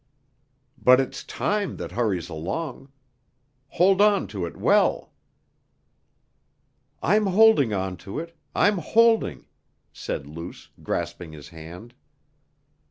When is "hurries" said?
1.91-2.27